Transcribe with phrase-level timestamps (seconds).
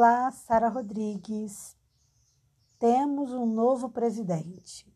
[0.00, 1.76] Olá, Sara Rodrigues.
[2.78, 4.86] Temos um novo presidente.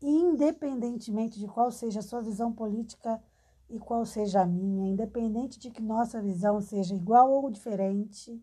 [0.00, 3.20] Independentemente de qual seja a sua visão política
[3.68, 8.40] e qual seja a minha, independente de que nossa visão seja igual ou diferente,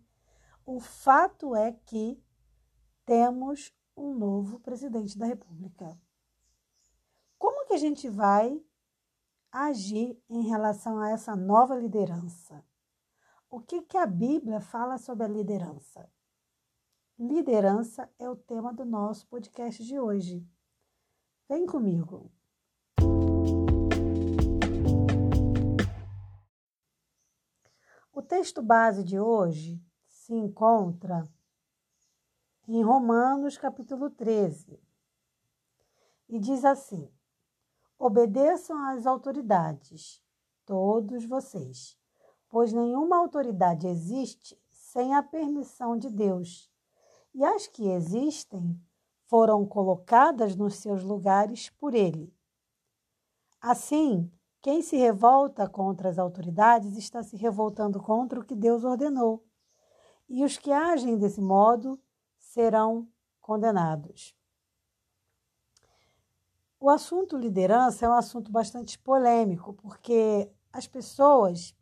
[0.66, 2.22] o fato é que
[3.06, 5.98] temos um novo presidente da República.
[7.40, 8.62] Como que a gente vai
[9.50, 12.62] agir em relação a essa nova liderança?
[13.54, 16.09] O que, que a Bíblia fala sobre a liderança?
[17.20, 20.48] Liderança é o tema do nosso podcast de hoje.
[21.50, 22.32] Vem comigo.
[28.14, 31.22] O texto base de hoje se encontra
[32.66, 34.81] em Romanos capítulo 13
[36.30, 37.14] e diz assim:
[38.00, 40.23] Obedeçam às autoridades,
[40.66, 42.01] todos vocês
[42.52, 46.70] pois nenhuma autoridade existe sem a permissão de Deus.
[47.34, 48.78] E as que existem
[49.25, 52.36] foram colocadas nos seus lugares por ele.
[53.62, 54.30] Assim,
[54.62, 59.45] quem se revolta contra as autoridades está se revoltando contra o que Deus ordenou.
[60.28, 61.97] E os que agem desse modo
[62.38, 63.08] serão
[63.40, 64.36] condenados.
[66.78, 71.73] O assunto liderança é um assunto bastante polêmico, porque as pessoas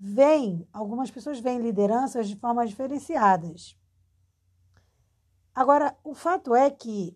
[0.00, 3.78] veem, algumas pessoas veem lideranças de formas diferenciadas.
[5.54, 7.14] Agora, o fato é que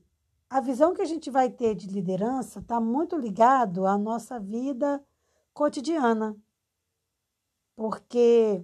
[0.50, 5.02] a visão que a gente vai ter de liderança está muito ligado à nossa vida
[5.54, 6.36] cotidiana.
[7.74, 8.62] Porque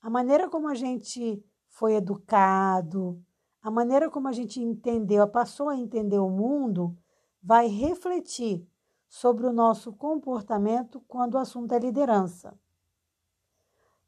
[0.00, 3.22] a maneira como a gente foi educado,
[3.60, 6.96] a maneira como a gente entendeu, passou a entender o mundo,
[7.42, 8.66] vai refletir
[9.06, 12.58] sobre o nosso comportamento quando o assunto é liderança.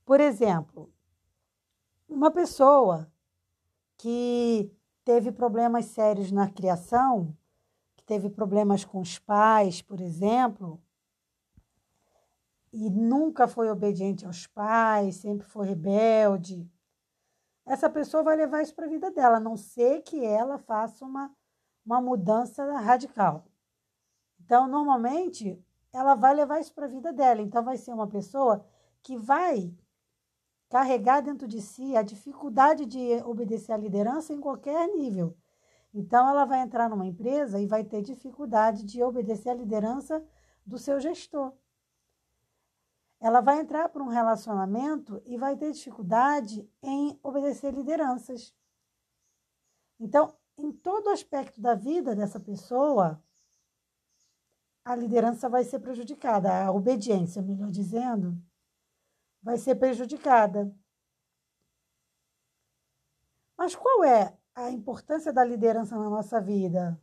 [0.05, 0.93] Por exemplo,
[2.09, 3.11] uma pessoa
[3.97, 4.71] que
[5.05, 7.37] teve problemas sérios na criação,
[7.97, 10.83] que teve problemas com os pais, por exemplo,
[12.73, 16.69] e nunca foi obediente aos pais, sempre foi rebelde,
[17.65, 21.05] essa pessoa vai levar isso para a vida dela, a não ser que ela faça
[21.05, 21.31] uma,
[21.87, 23.45] uma mudança radical.
[24.41, 25.63] Então, normalmente,
[25.93, 27.41] ela vai levar isso para a vida dela.
[27.41, 28.65] Então, vai ser uma pessoa
[29.01, 29.73] que vai
[30.73, 35.37] carregar dentro de si a dificuldade de obedecer à liderança em qualquer nível.
[35.93, 40.27] Então, ela vai entrar numa empresa e vai ter dificuldade de obedecer à liderança
[40.65, 41.53] do seu gestor.
[43.21, 48.55] Ela vai entrar para um relacionamento e vai ter dificuldade em obedecer lideranças.
[50.01, 53.23] Então, em todo aspecto da vida dessa pessoa,
[54.83, 58.43] a liderança vai ser prejudicada, a obediência, melhor dizendo,
[59.43, 60.75] vai ser prejudicada.
[63.57, 67.01] Mas qual é a importância da liderança na nossa vida?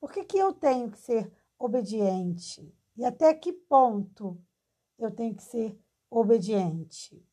[0.00, 2.74] Por que, que eu tenho que ser obediente?
[2.96, 4.40] E até que ponto
[4.98, 5.78] eu tenho que ser
[6.10, 7.24] obediente?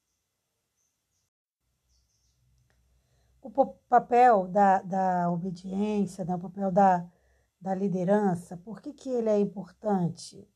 [3.42, 3.52] O
[3.88, 6.36] papel da, da obediência, né?
[6.36, 7.08] o papel da,
[7.62, 10.48] da liderança, por que, que ele é importante?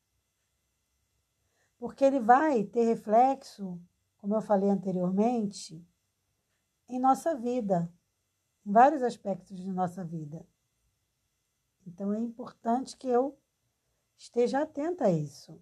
[1.79, 3.81] Porque ele vai ter reflexo,
[4.17, 5.84] como eu falei anteriormente,
[6.90, 7.91] em nossa vida,
[8.66, 10.45] em vários aspectos de nossa vida.
[11.88, 13.39] Então é importante que eu
[14.18, 15.59] esteja atenta a isso.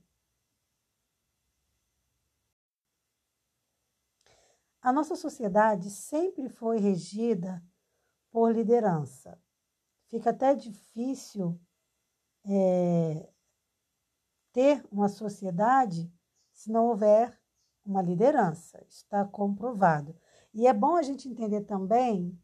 [4.81, 7.63] A nossa sociedade sempre foi regida
[8.31, 9.39] por liderança.
[10.07, 11.59] Fica até difícil
[12.45, 13.29] é,
[14.57, 16.11] ter uma sociedade
[16.51, 17.39] se não houver
[17.85, 18.83] uma liderança.
[18.89, 20.15] Está comprovado.
[20.51, 22.35] E é bom a gente entender também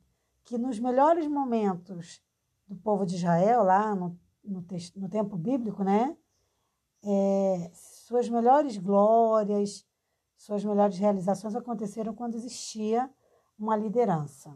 [0.45, 2.21] que nos melhores momentos
[2.67, 4.63] do povo de Israel, lá no, no,
[4.95, 6.15] no tempo bíblico, né?
[7.03, 9.83] É, suas melhores glórias,
[10.37, 13.09] suas melhores realizações aconteceram quando existia
[13.57, 14.55] uma liderança.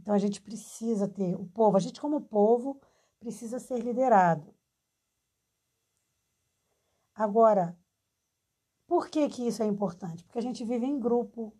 [0.00, 2.80] Então a gente precisa ter, o povo, a gente como povo,
[3.18, 4.58] precisa ser liderado.
[7.20, 7.76] Agora,
[8.86, 10.24] por que, que isso é importante?
[10.24, 11.52] Porque a gente vive em grupo.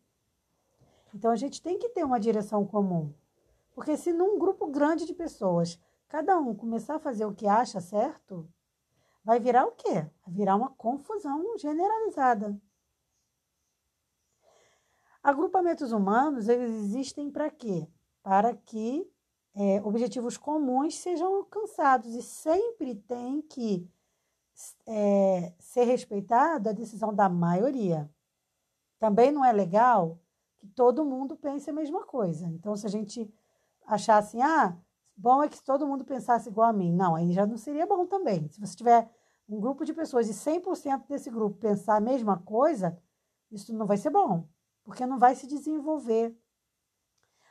[1.14, 3.12] Então a gente tem que ter uma direção comum.
[3.74, 5.78] Porque se num grupo grande de pessoas,
[6.08, 8.48] cada um começar a fazer o que acha certo,
[9.22, 10.06] vai virar o quê?
[10.24, 12.58] Vai virar uma confusão generalizada.
[15.22, 17.86] Agrupamentos humanos, eles existem para quê?
[18.22, 19.06] Para que
[19.54, 23.86] é, objetivos comuns sejam alcançados e sempre tem que
[24.86, 28.10] é, ser respeitada a decisão da maioria.
[28.98, 30.18] Também não é legal
[30.58, 32.46] que todo mundo pense a mesma coisa.
[32.48, 33.32] Então, se a gente
[33.86, 34.76] achar assim, ah,
[35.16, 36.92] bom é que todo mundo pensasse igual a mim.
[36.92, 38.48] Não, aí já não seria bom também.
[38.48, 39.10] Se você tiver
[39.48, 42.96] um grupo de pessoas e 100% desse grupo pensar a mesma coisa,
[43.50, 44.46] isso não vai ser bom,
[44.84, 46.36] porque não vai se desenvolver.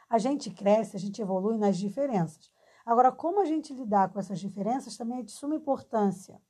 [0.10, 2.52] A gente cresce, a gente evolui nas diferenças.
[2.86, 6.42] Agora, como a gente lidar com essas diferenças também é de suma importância.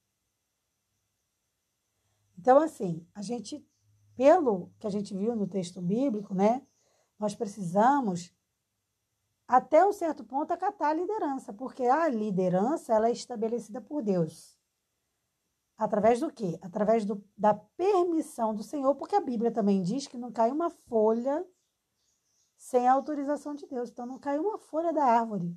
[2.39, 3.61] Então, assim, a gente,
[4.15, 6.65] pelo que a gente viu no texto bíblico, né,
[7.19, 8.33] nós precisamos,
[9.45, 14.57] até um certo ponto, acatar a liderança, porque a liderança ela é estabelecida por Deus.
[15.77, 16.57] Através do quê?
[16.61, 20.69] Através do, da permissão do Senhor, porque a Bíblia também diz que não cai uma
[20.69, 21.45] folha
[22.55, 23.89] sem a autorização de Deus.
[23.89, 25.53] Então, não cai uma folha da árvore.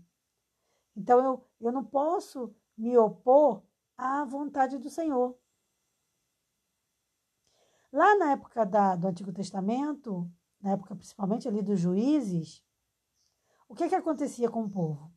[0.96, 3.62] Então, eu, eu não posso me opor
[3.96, 5.40] à vontade do Senhor.
[7.92, 10.30] Lá na época da, do Antigo Testamento,
[10.60, 12.64] na época principalmente ali dos juízes,
[13.68, 15.12] o que, que acontecia com o povo?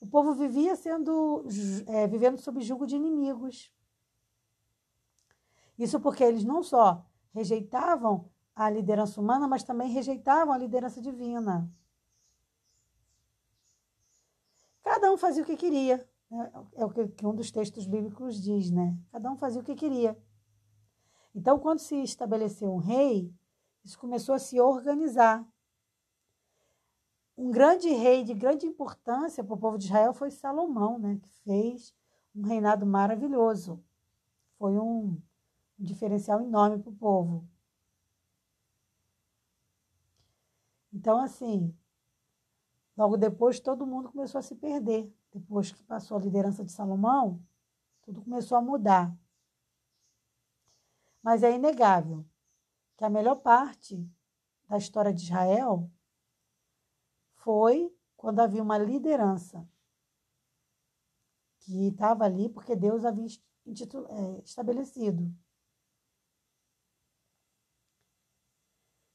[0.00, 1.44] O povo vivia sendo
[1.86, 3.72] é, vivendo sob julgo de inimigos.
[5.78, 11.70] Isso porque eles não só rejeitavam a liderança humana, mas também rejeitavam a liderança divina.
[14.82, 16.08] Cada um fazia o que queria.
[16.28, 16.52] Né?
[16.74, 18.96] É o que um dos textos bíblicos diz, né?
[19.12, 20.16] Cada um fazia o que queria.
[21.34, 23.32] Então, quando se estabeleceu um rei,
[23.84, 25.46] isso começou a se organizar.
[27.36, 31.18] Um grande rei de grande importância para o povo de Israel foi Salomão, né?
[31.22, 31.94] Que fez
[32.34, 33.82] um reinado maravilhoso.
[34.58, 35.16] Foi um
[35.78, 37.48] diferencial enorme para o povo.
[40.92, 41.72] Então, assim,
[42.96, 45.12] logo depois todo mundo começou a se perder.
[45.32, 47.40] Depois que passou a liderança de Salomão,
[48.02, 49.16] tudo começou a mudar.
[51.22, 52.24] Mas é inegável
[52.96, 54.08] que a melhor parte
[54.68, 55.90] da história de Israel
[57.36, 59.66] foi quando havia uma liderança
[61.60, 65.32] que estava ali porque Deus havia é, estabelecido.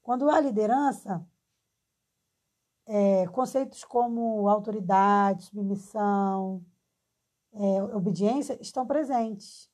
[0.02, 1.26] Quando há liderança,
[2.86, 6.64] é, conceitos como autoridade, submissão,
[7.52, 9.70] é, obediência estão presentes.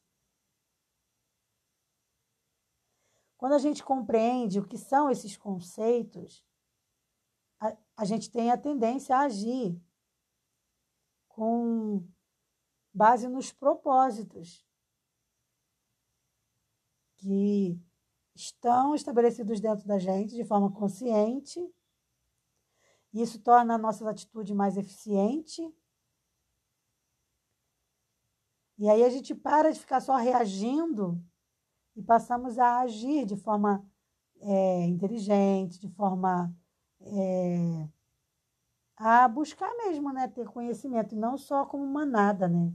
[3.40, 6.44] Quando a gente compreende o que são esses conceitos,
[7.58, 9.82] a, a gente tem a tendência a agir
[11.26, 12.06] com
[12.92, 14.62] base nos propósitos
[17.16, 17.81] que
[18.34, 21.66] estão estabelecidos dentro da gente de forma consciente.
[23.10, 25.62] Isso torna a nossa atitude mais eficiente.
[28.76, 31.19] E aí a gente para de ficar só reagindo
[31.96, 33.84] e passamos a agir de forma
[34.40, 36.54] é, inteligente, de forma
[37.00, 37.88] é,
[38.96, 42.72] a buscar mesmo, né, ter conhecimento, e não só como manada, né?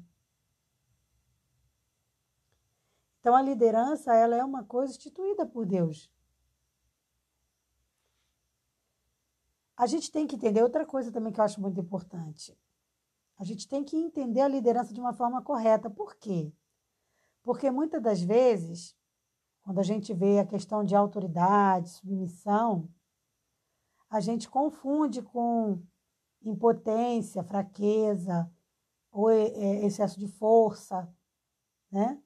[3.19, 6.11] Então a liderança, ela é uma coisa instituída por Deus.
[9.75, 12.57] A gente tem que entender outra coisa também que eu acho muito importante.
[13.37, 15.89] A gente tem que entender a liderança de uma forma correta.
[15.89, 16.53] Por quê?
[17.43, 18.95] Porque muitas das vezes,
[19.65, 22.87] quando a gente vê a questão de autoridade, submissão,
[24.07, 25.81] a gente confunde com
[26.43, 28.47] impotência, fraqueza
[29.11, 31.11] ou é, excesso de força,
[31.91, 32.21] né?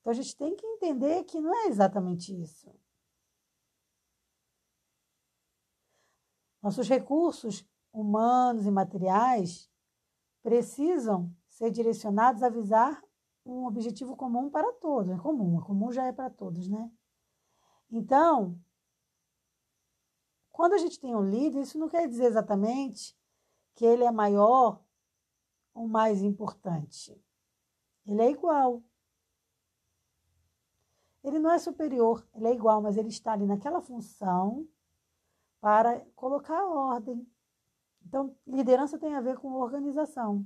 [0.00, 2.70] Então a gente tem que entender que não é exatamente isso.
[6.60, 9.70] Nossos recursos humanos e materiais
[10.42, 13.02] precisam ser direcionados a visar
[13.44, 15.10] um objetivo comum para todos.
[15.10, 16.90] É comum, é comum já é para todos, né?
[17.90, 18.58] Então,
[20.50, 23.16] quando a gente tem um líder, isso não quer dizer exatamente
[23.74, 24.82] que ele é maior
[25.74, 27.18] ou mais importante.
[28.06, 28.82] Ele é igual.
[31.24, 34.68] Ele não é superior, ele é igual, mas ele está ali naquela função
[35.60, 37.24] para colocar ordem.
[38.04, 40.44] Então, liderança tem a ver com organização.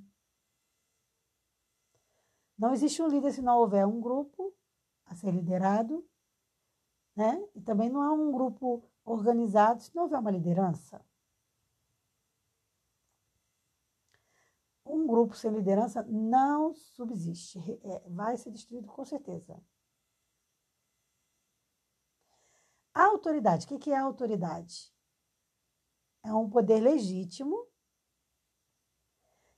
[2.58, 4.54] Não existe um líder se não houver um grupo
[5.04, 6.06] a ser liderado,
[7.14, 7.42] né?
[7.54, 11.04] E também não há um grupo organizado se não houver uma liderança.
[14.84, 19.60] Um grupo sem liderança não subsiste, é, vai ser destruído com certeza.
[22.94, 24.90] A autoridade, o que é a autoridade?
[26.24, 27.66] É um poder legítimo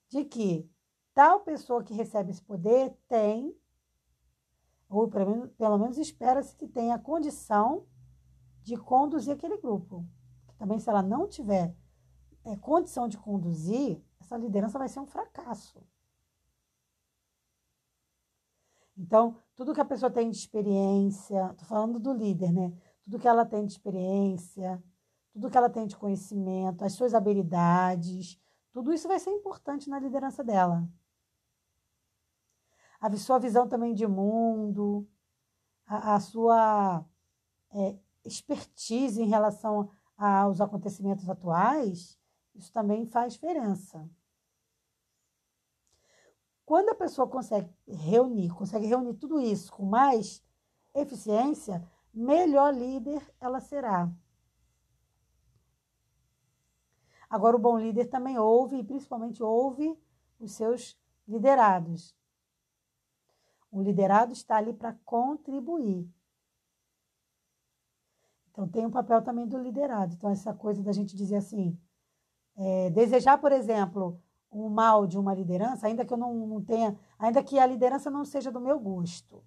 [0.08, 0.68] de que
[1.18, 3.52] tal pessoa que recebe esse poder tem,
[4.88, 7.88] ou pelo menos, espera-se que tenha condição
[8.62, 10.06] de conduzir aquele grupo.
[10.56, 11.74] também se ela não tiver
[12.44, 15.84] é, condição de conduzir, essa liderança vai ser um fracasso.
[18.96, 22.72] Então, tudo que a pessoa tem de experiência, estou falando do líder, né?
[23.02, 24.80] Tudo que ela tem de experiência,
[25.32, 28.40] tudo que ela tem de conhecimento, as suas habilidades,
[28.72, 30.88] tudo isso vai ser importante na liderança dela.
[33.00, 35.06] A sua visão também de mundo,
[35.86, 37.04] a, a sua
[37.70, 42.18] é, expertise em relação aos acontecimentos atuais,
[42.54, 44.08] isso também faz diferença.
[46.66, 50.44] Quando a pessoa consegue reunir, consegue reunir tudo isso com mais
[50.94, 54.12] eficiência, melhor líder ela será.
[57.30, 59.96] Agora, o bom líder também ouve, e principalmente ouve
[60.40, 62.17] os seus liderados.
[63.70, 66.08] O liderado está ali para contribuir.
[68.50, 70.14] Então, tem um papel também do liderado.
[70.14, 71.78] Então, essa coisa da gente dizer assim,
[72.56, 74.20] é, desejar, por exemplo,
[74.50, 78.10] o mal de uma liderança, ainda que eu não, não tenha, ainda que a liderança
[78.10, 79.44] não seja do meu gosto.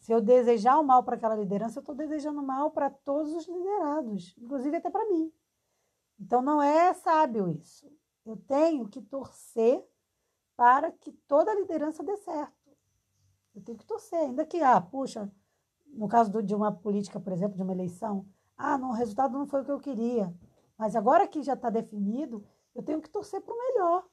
[0.00, 3.46] Se eu desejar o mal para aquela liderança, eu estou desejando mal para todos os
[3.46, 5.32] liderados, inclusive até para mim.
[6.18, 7.90] Então não é sábio isso.
[8.24, 9.84] Eu tenho que torcer
[10.56, 12.57] para que toda a liderança dê certo.
[13.58, 15.28] Eu tenho que torcer, ainda que, ah, puxa,
[15.88, 18.24] no caso do, de uma política, por exemplo, de uma eleição,
[18.56, 20.32] ah, não, o resultado não foi o que eu queria.
[20.76, 24.08] Mas agora que já está definido, eu tenho que torcer para o melhor.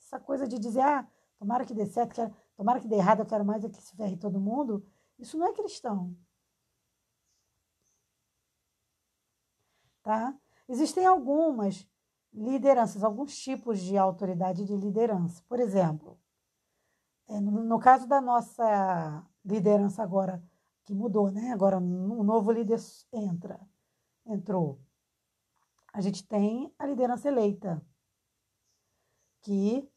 [0.00, 1.06] Essa coisa de dizer, ah,
[1.38, 3.94] tomara que dê certo, quero, tomara que dê errado, eu quero mais é que se
[3.94, 4.82] ferre todo mundo,
[5.18, 6.16] isso não é cristão.
[10.02, 10.34] Tá?
[10.66, 11.86] Existem algumas
[12.32, 15.42] lideranças, alguns tipos de autoridade de liderança.
[15.46, 16.18] Por exemplo,
[17.28, 20.42] no, no caso da nossa liderança agora,
[20.84, 21.52] que mudou, né?
[21.52, 22.78] Agora um novo líder
[23.12, 23.60] entra,
[24.24, 24.80] entrou.
[25.92, 27.82] A gente tem a liderança eleita,
[29.42, 29.88] que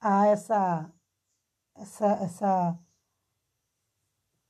[0.00, 0.92] a essa
[1.74, 2.78] essa essa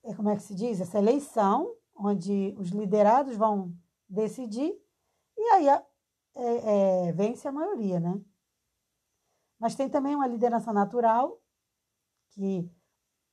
[0.03, 3.75] é, como é que se diz essa eleição onde os liderados vão
[4.09, 4.75] decidir
[5.37, 8.21] e aí é, é, vence a maioria, né?
[9.59, 11.41] Mas tem também uma liderança natural
[12.35, 12.71] que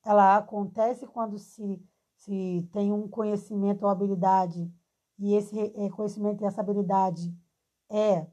[0.06, 1.82] ela acontece quando se,
[2.16, 4.72] se tem um conhecimento ou habilidade
[5.20, 7.36] e esse é, conhecimento e essa habilidade
[7.90, 8.26] é,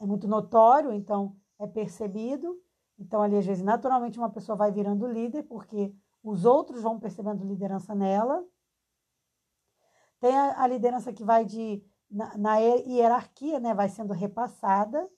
[0.00, 2.60] é muito notório, então é percebido
[2.98, 7.44] então, ali, às vezes, naturalmente, uma pessoa vai virando líder, porque os outros vão percebendo
[7.44, 8.44] liderança nela.
[10.18, 11.82] Tem a, a liderança que vai de.
[12.10, 13.72] Na, na, hierarquia, né?
[13.72, 15.08] Vai sendo repassada.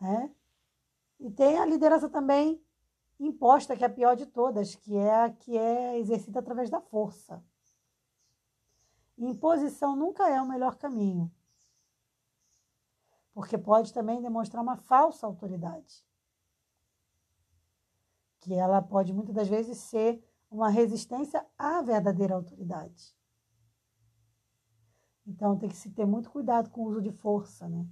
[0.00, 0.32] Né?
[1.18, 2.63] E tem a liderança também
[3.26, 6.80] imposta, que é a pior de todas, que é a que é exercida através da
[6.80, 7.42] força.
[9.16, 11.30] Imposição nunca é o melhor caminho
[13.34, 16.06] porque pode também demonstrar uma falsa autoridade.
[18.38, 23.12] Que ela pode muitas das vezes ser uma resistência à verdadeira autoridade.
[25.26, 27.88] Então tem que se ter muito cuidado com o uso de força, né?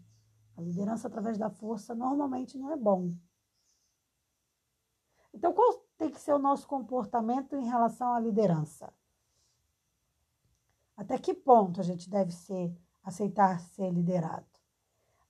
[0.57, 3.13] A liderança através da força normalmente não é bom.
[5.33, 8.93] Então qual tem que ser o nosso comportamento em relação à liderança?
[10.97, 14.53] Até que ponto a gente deve ser aceitar ser liderado?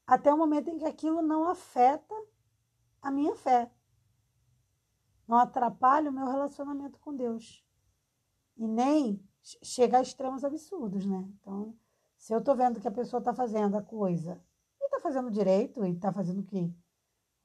[0.06, 2.14] até o momento em que aquilo não afeta
[3.00, 3.70] a minha fé,
[5.26, 7.64] não atrapalha o meu relacionamento com Deus
[8.56, 9.22] e nem
[9.62, 11.26] chega a extremos absurdos, né?
[11.40, 11.74] Então,
[12.16, 14.38] se eu estou vendo que a pessoa está fazendo a coisa
[14.80, 16.72] e está fazendo direito e está fazendo o que,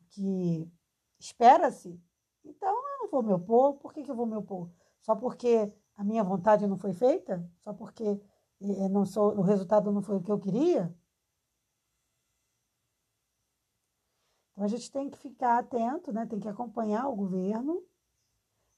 [0.09, 0.69] que
[1.17, 1.99] espera-se,
[2.49, 3.75] então eu não vou me opor.
[3.75, 4.69] Por que, que eu vou me opor?
[5.01, 7.49] Só porque a minha vontade não foi feita?
[7.59, 8.03] Só porque
[8.61, 10.93] eh, não sou, o resultado não foi o que eu queria?
[14.51, 16.25] Então a gente tem que ficar atento, né?
[16.25, 17.83] tem que acompanhar o governo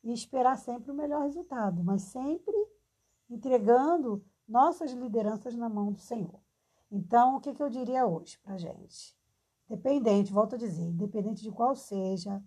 [0.03, 2.55] e esperar sempre o melhor resultado, mas sempre
[3.29, 6.41] entregando nossas lideranças na mão do Senhor.
[6.91, 9.15] Então, o que, que eu diria hoje para gente?
[9.69, 12.43] Dependente, volto a dizer, independente de qual seja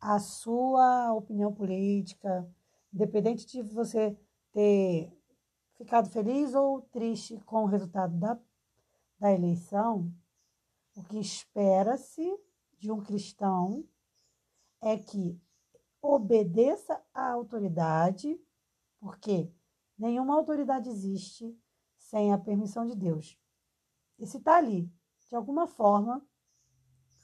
[0.00, 2.48] a sua opinião política,
[2.92, 4.16] independente de você
[4.52, 5.12] ter
[5.76, 8.38] ficado feliz ou triste com o resultado da,
[9.18, 10.12] da eleição,
[10.96, 12.38] o que espera-se
[12.78, 13.84] de um cristão
[14.82, 15.38] é que
[16.02, 18.40] obedeça à autoridade,
[18.98, 19.52] porque
[19.98, 21.54] nenhuma autoridade existe
[21.98, 23.38] sem a permissão de Deus.
[24.18, 24.90] E se está ali,
[25.28, 26.26] de alguma forma,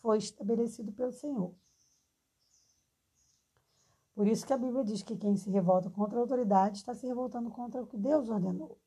[0.00, 1.54] foi estabelecido pelo Senhor.
[4.16, 7.06] Por isso que a Bíblia diz que quem se revolta contra a autoridade está se
[7.06, 8.80] revoltando contra o que Deus ordenou.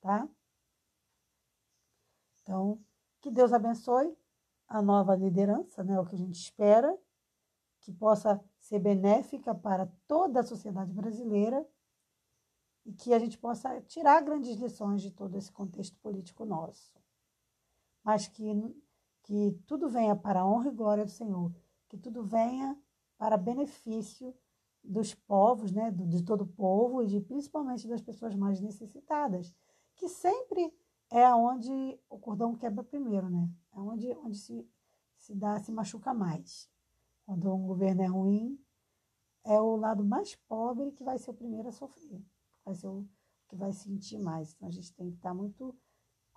[0.00, 0.26] tá?
[2.40, 2.82] Então,
[3.20, 4.16] que Deus abençoe
[4.66, 6.00] a nova liderança, né?
[6.00, 6.98] O que a gente espera,
[7.80, 11.68] que possa ser benéfica para toda a sociedade brasileira
[12.86, 16.94] e que a gente possa tirar grandes lições de todo esse contexto político nosso.
[18.02, 18.42] Mas que,
[19.22, 21.54] que tudo venha para a honra e glória do Senhor,
[21.90, 22.81] que tudo venha
[23.22, 24.34] para benefício
[24.82, 29.54] dos povos, né, de todo o povo e de, principalmente das pessoas mais necessitadas,
[29.94, 30.74] que sempre
[31.08, 31.70] é onde
[32.10, 33.48] o cordão quebra primeiro, né?
[33.76, 34.68] É onde, onde se,
[35.16, 36.68] se dá, se machuca mais.
[37.24, 38.58] Quando um governo é ruim,
[39.44, 42.20] é o lado mais pobre que vai ser o primeiro a sofrer,
[42.64, 43.06] vai ser o
[43.48, 44.52] que vai sentir mais.
[44.52, 45.72] Então a gente tem que estar muito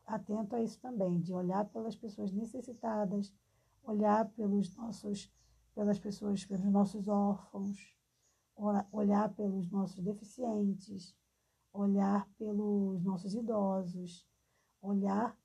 [0.06, 3.34] atento a isso também, de olhar pelas pessoas necessitadas,
[3.82, 5.32] olhar pelos nossos,
[5.76, 7.94] pelas pessoas, pelos nossos órfãos,
[8.92, 11.14] olhar pelos nossos deficientes,
[11.74, 14.26] olhar pelos nossos idosos,
[14.82, 15.38] olhar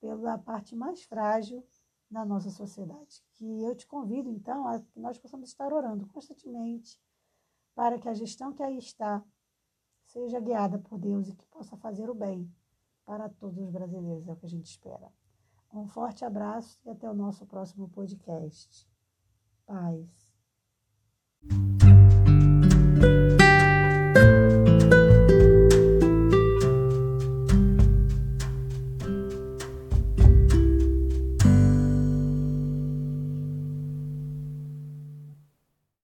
[0.00, 1.64] pela parte mais frágil
[2.10, 3.24] da nossa sociedade.
[3.34, 7.00] Que eu te convido, então, a que nós possamos estar orando constantemente
[7.74, 9.24] para que a gestão que aí está
[10.06, 12.52] seja guiada por Deus e que possa fazer o bem
[13.04, 15.12] para todos os brasileiros, é o que a gente espera.
[15.72, 18.88] Um forte abraço e até o nosso próximo podcast.
[19.66, 20.06] Paz.